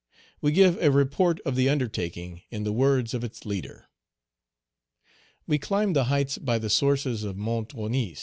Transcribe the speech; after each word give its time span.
We 0.41 0.51
give 0.51 0.81
a 0.81 0.89
report 0.89 1.39
of 1.45 1.55
the 1.55 1.69
undertaking, 1.69 2.41
in 2.49 2.63
the 2.63 2.71
words 2.73 3.13
of 3.13 3.23
its 3.23 3.45
leader: 3.45 3.85
"We 5.45 5.59
climbed 5.59 5.95
the 5.95 6.05
heights 6.05 6.39
by 6.39 6.57
the 6.57 6.71
sources 6.71 7.23
of 7.23 7.37
Mount 7.37 7.69
Ronis. 7.69 8.17